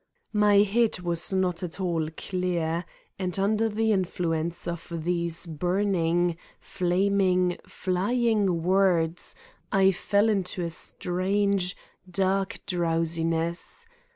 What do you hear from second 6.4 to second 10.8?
flaming, flying words I fell into a